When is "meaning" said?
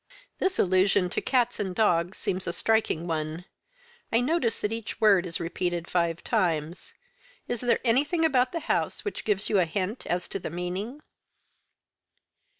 10.49-11.01